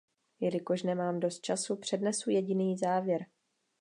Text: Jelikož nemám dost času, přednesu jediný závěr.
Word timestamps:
Jelikož 0.39 0.83
nemám 0.83 1.19
dost 1.19 1.41
času, 1.41 1.75
přednesu 1.75 2.29
jediný 2.29 2.77
závěr. 2.77 3.25